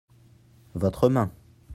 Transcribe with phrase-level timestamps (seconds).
[0.73, 1.31] votre main.